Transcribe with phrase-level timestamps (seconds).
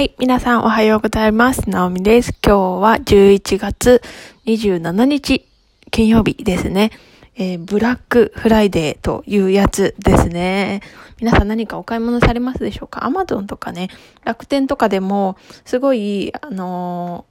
[0.00, 1.68] はい、皆さんおはようございます。
[1.68, 2.32] なおみです。
[2.42, 4.00] 今日は11月
[4.46, 5.46] 27日
[5.90, 6.90] 金曜日ですね。
[7.36, 10.80] えー、ブラックフライデーというやつですね。
[11.20, 13.04] 皆さん何かお買い物されますでしょうか？
[13.04, 13.90] アマゾンとかね、
[14.24, 15.36] 楽天とかでも
[15.66, 17.26] すごい、あの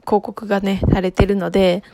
[0.00, 1.84] ー、広告がね、されてるので、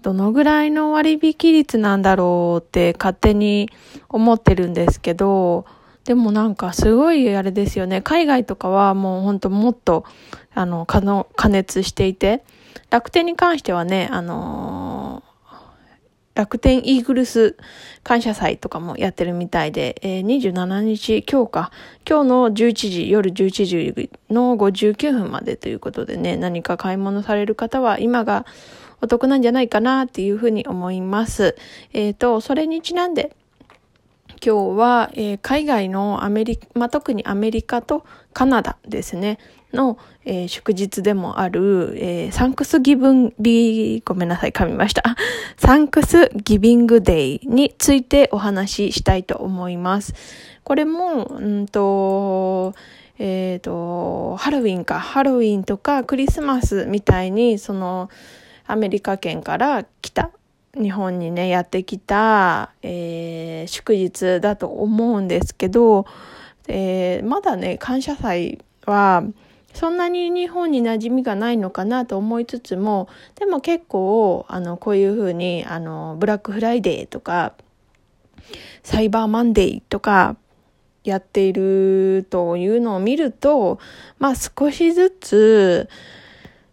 [0.00, 3.68] どのぐらいの割引率なんだろうって勝手に
[4.08, 5.66] 思ってるんですけど、
[6.10, 8.02] でもなんかすごいあれですよね。
[8.02, 10.04] 海外とかはもうほんともっと、
[10.52, 12.42] あの、加の、加熱していて、
[12.90, 15.54] 楽天に関してはね、あのー、
[16.34, 17.56] 楽天イーグルス
[18.02, 21.70] 感謝祭とかもやってるみたいで、えー、27日、今日か、
[22.04, 28.46] 今日の11時、夜11時の59分までということでね、何か買い物される方は今が
[29.00, 31.54] お得なんじゃないかなっていうふうに思います。
[31.92, 33.30] えっ、ー、と、それにちなんで、
[34.44, 39.38] 今日は、えー、海外のアメリカ、まあ、特にアメリカとカナダですね、
[39.72, 45.02] の、えー、祝日でもある、えー、サンクスギブンビー、ごめんなさい、噛みました。
[45.56, 50.14] サンクスギビングデイについてお話ししたいと思います。
[50.64, 52.74] これも、うんと、
[53.18, 58.08] えっ、ー、と、ハロウィンか、ハロウィンとかクリスマスみたいに、その、
[58.66, 60.30] アメリカ圏から来た
[60.74, 66.06] 日本にね、やってきた、えー、祝日だと思うんですけど、
[66.68, 69.24] えー、まだね、感謝祭は、
[69.74, 77.54] そんなに日本に馴染みがないのかなと思いつつも、でも結構、あの、こういうふうに、あの、ブラックフライデーとか、
[78.82, 80.36] サイバーマンデーとか、
[81.02, 83.78] やっているというのを見ると、
[84.18, 85.88] まあ少しずつ、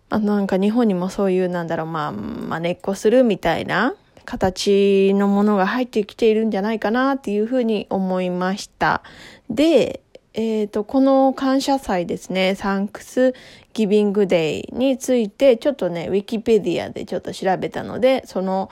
[0.10, 3.94] あなんか日本にもそういうなんだろう、まあ、まあ、根っこするみたいな
[4.26, 9.02] 形のものが入ってきているんじゃないかなっていうふうに思いました。
[9.50, 10.02] で、
[10.34, 13.34] えっ、ー、と、この感謝祭ですね、サンクス
[13.74, 18.70] ギビングデイについて、ちょっとね、ウィキペディアでちょっと調べたので、その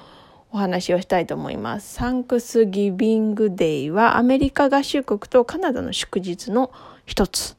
[0.51, 1.95] お話をしたいと思います。
[1.95, 6.71] サンクスギビングデイはアメリカ合衆国とカナダの祝日の
[7.05, 7.57] 一つ。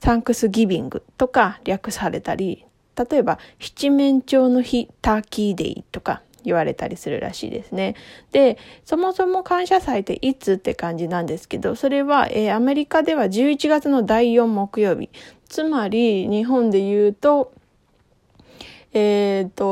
[0.00, 2.64] サンクスギビングとか略されたり、
[2.98, 7.94] 例えば七面鳥の日ターキーデイとか言われたりするらしいですね。
[8.32, 15.10] で、そもそも感謝祭っていつって感じなんですけど、それは、えー、アメリカでは11月の第4木曜日。
[15.48, 17.52] つまり、日本で言うと、
[18.92, 19.64] えっ、と、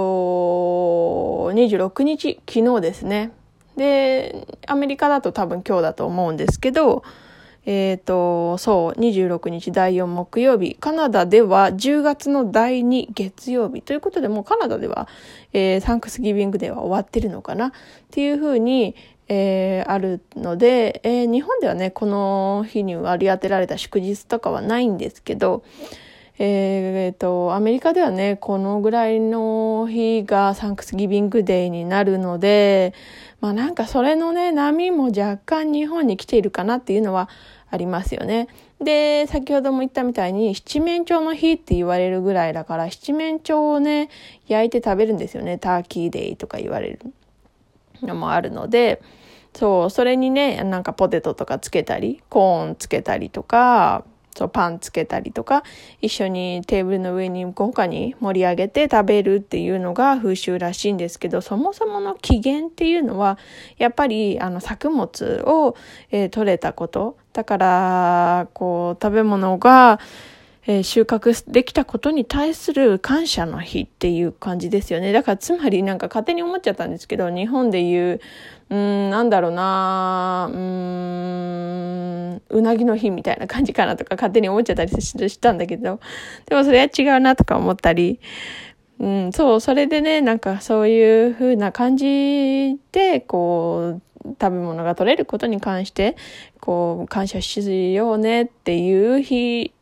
[1.55, 3.33] 26日、昨日ですね。
[3.77, 7.03] で、アメリカだと多分今日だと思うんですけど、
[7.67, 10.77] えっ、ー、と、そう、26日第4木曜日。
[10.77, 13.83] カナダでは10月の第2月曜日。
[13.83, 15.09] ということで、もうカナダでは、
[15.53, 17.73] えー、サンクスギビングデーは終わってるのかなっ
[18.13, 18.95] ていうふうに、
[19.29, 25.65] えー、あるので、えー、日本ではね、この日に割り当てられた祝日とかはないんですけど、
[26.39, 32.93] えー、と、アメリカではね、このぐらいの日がサンクスギビングデーになるので、
[33.41, 37.31] まあなんかそれのね、波も若干日本に来ているかなっていうのは
[37.71, 38.49] ありますよね。
[38.81, 44.11] で、先ほども言ったみたいに、七面鳥の日って言われるぐらいだから、七面鳥をね、
[44.47, 45.57] 焼いて食べるんですよね。
[45.57, 47.01] ターキーデイとか言われる
[48.03, 49.01] のもあるので、
[49.55, 54.05] そう、それにね、なんかポテトとかつけたり、コーンつけたりとか、
[54.37, 55.63] そうパンつけたりとか
[56.03, 63.39] 一緒にテーブルの上に豪華に盛り上げて食べるっていうのが風習らしいんですけどそもそもの起源っていうのは
[63.79, 65.75] やっぱりあの作物を、
[66.11, 67.17] えー、取れたこと。
[67.33, 70.01] だからこう食べ物が
[70.69, 75.13] えー、収穫できたことに対する感謝の日っていう感じですよね。
[75.13, 78.21] だからつまりなんか勝手に思っちゃったんですけど、日本で言う、
[78.71, 86.01] うん、なんだろうな、うん、うなぎの日みたいな感じかなとか勝手に思っちゃったりしたんだけど、
[86.47, 88.19] でもそれは違うなとか思ったり、
[88.99, 94.03] うん、そう、それでね、なんかそういう風な感じで、こう、
[94.41, 96.17] 食べ物が取れることに関して、
[96.61, 99.73] こう、感謝しようねっていう日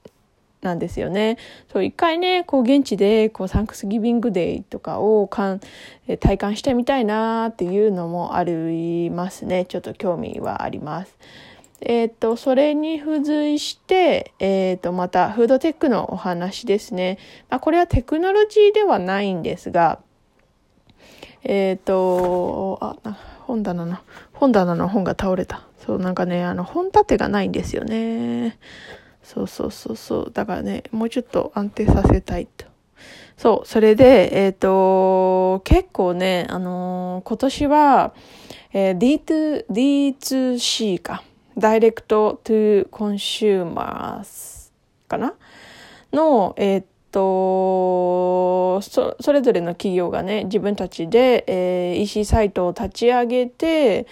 [0.65, 1.39] なんですよね。
[1.73, 5.61] そう一回ねこう現地でこうサンクスギビングデーとかをかん
[6.19, 11.17] 体感してみたいなっていうのもありますねちょっと興味はあります。
[11.81, 17.19] えっ、ー、とそれに付随して、えっ、ー、とまたフードテックのお話ですね。
[17.51, 20.01] まあ、これはテクノロジーではないんですが
[21.43, 23.99] えっ、ー、とあ本棚の
[24.33, 25.67] 本棚の本が倒れた。
[25.85, 28.57] そうなんかねあの本立てがないんですよね。
[29.25, 30.31] そうそうそうそう。
[30.33, 32.67] だからね、もうちょっと安定させたいと。
[33.37, 38.15] そう、それで、えっ、ー、と、結構ね、あのー、今年は、
[38.73, 41.25] えー、D2、D2C か。
[41.57, 44.71] Direct to Consumer
[45.09, 45.35] かな？
[46.13, 54.07] の、えー、っとそ、それぞれの企業がね、自分たちで、えー、EC サイトを立ち上げて、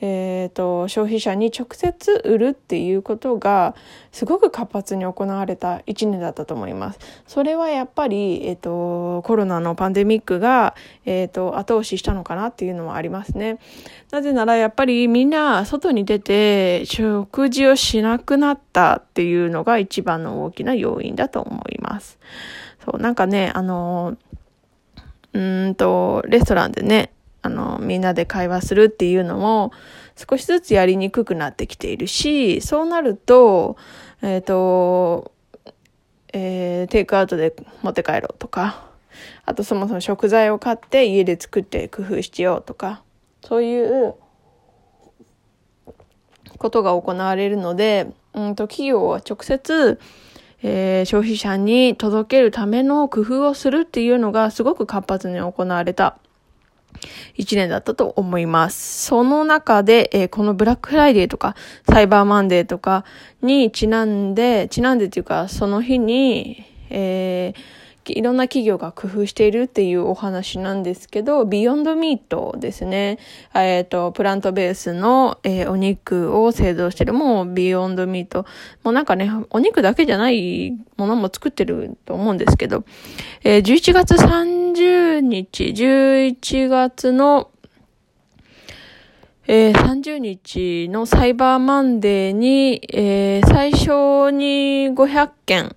[0.00, 3.74] えーと、消費者に直接売るっていうことが
[4.12, 6.98] すごく活発に行われた1年だったと思います。
[7.26, 10.74] それはやっぱり、えーと、コロナのパンデミックが、
[11.06, 13.58] えーと、後押ししたのかなっていうのはありますね。
[14.10, 22.18] なぜならやっぱりみんな外に出て食事をしなくなったっていうのが一番の大きな要因だと思います。
[22.84, 24.16] そうなんかねあの
[25.32, 27.10] うんとレストランでね
[27.42, 29.72] あの、みんなで会話するっていうのも
[30.16, 33.76] 少しずつやりにくくなってきているし、そうなると、
[34.22, 35.32] えっ、ー、と、
[36.32, 38.86] えー、テイクアウトで持って帰ろうとか、
[39.44, 43.02] あとそもそも食材を買って家で作って工夫しようとか、
[43.44, 44.14] そういう
[46.58, 49.98] ことが行われるので、うんと企業は直接、
[50.62, 56.18] えー、消費者に届けるための工夫をするっていうのがすごく活発に行われた。
[57.34, 59.06] 一年だったと思います。
[59.06, 61.54] その中で、えー、このブラックフライデーとか、
[61.88, 63.04] サイバーマンデーとか
[63.42, 67.76] にちなんで、ちなんでっていうか、その日に、えー
[68.12, 73.18] いろんな企業が工夫しているっていうお話なんですけど、 Beyond Meat ですね。
[73.54, 78.46] えっ、ー、と、プラントベースの、えー、お肉を製造してる、もうビヨンドミート。
[78.84, 82.84] もうなんかね、お肉だけじゃないものも作ってると思うんですけど、
[83.42, 87.50] えー、11月30日、11月の
[89.48, 95.76] えー、30日のサイバーマンデーに、えー、最初に500件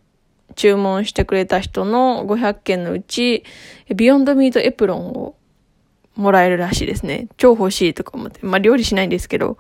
[0.56, 3.44] 注文してくれた人の500件のうち、
[3.96, 5.36] Beyond Meat エプロンを
[6.16, 7.28] もらえるらしいですね。
[7.38, 8.40] 超欲しいとか思って。
[8.42, 9.60] まあ料理しないんですけど、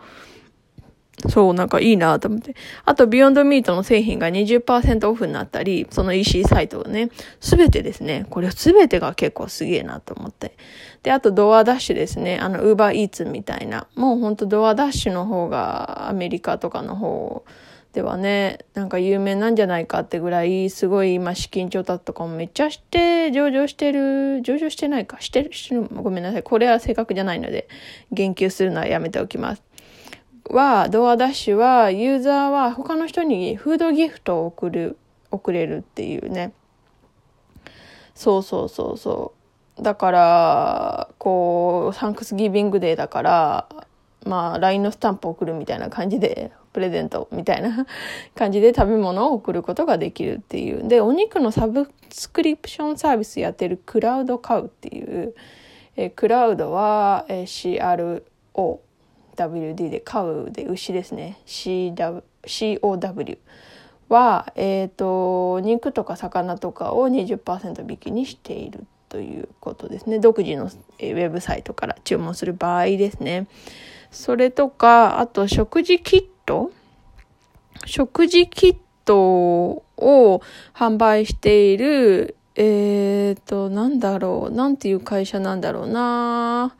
[1.27, 2.55] そう、なんかいいなと思って。
[2.85, 7.09] あと、 Beyond Meat の製品が20%オフになったり、その EC サイトがね、
[7.41, 10.55] すべてですね、これすべてが結構すげえなと思って。
[11.03, 12.39] で、あと DoorDash ですね。
[12.39, 13.87] あの、 Uber Eats みたいな。
[13.95, 17.43] もうほんと DoorDash の方がアメリカとかの方
[17.93, 26.43] ではね、なんか有名なんじゃないかってぐらい、すごい今資金調達とかもめっちゃして、上場してる、上場してないか、してる、してる、ごめんなさい。
[26.43, 27.67] これは正確じゃないので、
[28.11, 29.63] 言及するのはやめておきます。
[30.45, 34.97] は、ドアダッシュは、ユーザーは他の人にフードギフトを送る、
[35.31, 36.53] 送れるっていうね。
[38.15, 39.33] そうそうそうそ
[39.77, 39.83] う。
[39.83, 43.69] だから、こう、サンクスギビングデーだから、
[44.25, 47.87] まあ、LINE のスタンプを送るみたいな感じで、 プレゼントみたいな
[48.35, 50.87] 感じで食べ物を送ることができるっていう。
[50.87, 55.33] で、お肉のサブスクリプションサービスやってるクラウドカウっていう、
[55.95, 57.45] えクラウドは、え
[59.47, 61.39] CWD でカウで牛ですね。
[61.45, 63.37] CW COW
[64.09, 70.19] は、え、ー、と、肉とか魚とかを20%引きにしているということですね。
[70.19, 73.47] 独自のウェブサイトから注文する場合ですね。
[74.11, 76.71] それとか、あと食事キット
[77.85, 80.41] 食事キットを
[80.73, 86.75] 販売している、えっ、ー、と、なんだろう、なんていう会社なんだろうな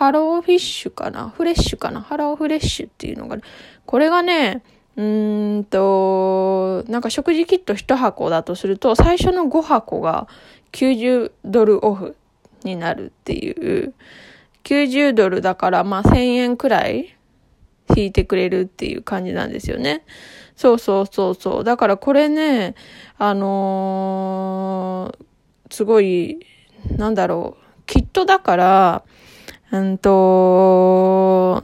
[0.00, 1.28] Hello Fish かな？
[1.28, 2.00] フレッシュかな？
[2.00, 3.36] HelloFresh っていうのが、
[3.84, 4.62] これがね、
[4.96, 10.26] うーんと、なんか食事キット1箱だとすると、最初の5箱が
[10.72, 12.16] 90ドルオフ
[12.64, 13.92] になるっていう、
[14.64, 17.14] 90ドルだからまあ1000円くらい
[17.94, 20.06] 引いてくれるっていう感じなんですよね。
[20.56, 21.64] そうそうそうそう。
[21.64, 22.74] だからこれね、
[23.18, 26.46] あのー、すごい、
[26.96, 29.04] なんだろう、きっとだから、
[29.72, 31.62] うんと、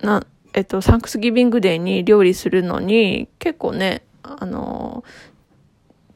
[0.00, 0.24] な、
[0.54, 5.04] えっと、サンクスギビングデーに料理するのに、結構ね、あの、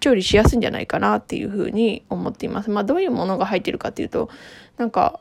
[0.00, 2.70] 調理しやすいんじゃないかなっていうふうに思っています。
[2.70, 4.30] まあ、どういうものが入ってるかっていうと、
[4.78, 5.20] なんか、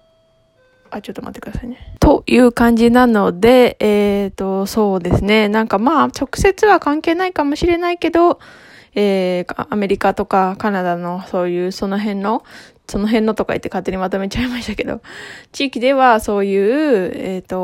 [0.89, 1.95] あ、ちょっと待ってくださいね。
[1.99, 5.49] という感じなので、えっ、ー、と、そうですね。
[5.49, 8.39] なんかまあ、直接は関係ないかもしれないけど、
[8.95, 12.43] えー、アメリカとかカナダのそういうその辺の、
[12.89, 15.01] その辺のとか言って勝手にまとめちゃいましたけど、
[15.53, 17.59] 地域ではそういう、えっ、ー、と、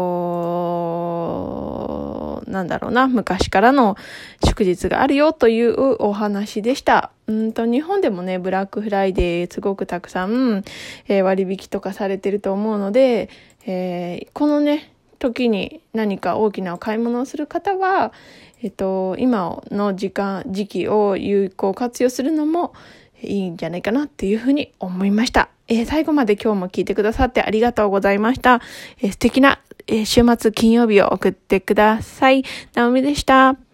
[2.48, 3.98] なんだろうな、昔からの
[4.46, 7.10] 祝日があるよというお話でした。
[7.25, 10.63] うんと、日本でもね、ブラックフライデーすごくたくさん、
[11.08, 13.29] えー、割引とかされてると思うので、
[13.65, 18.13] えー、このね、時に何か大きな買い物をする方は、
[18.62, 22.75] えっと、今の時間、時期を有効活用するのも
[23.22, 25.50] いいんじゃないかなっていうふうに思いました。
[25.68, 28.62] えー、最後まで今日も聞いてくださってありがとうございました。
[29.02, 32.44] えー、素敵な、えー、週末金曜日を送ってください。
[32.74, 33.65] ナオミでした。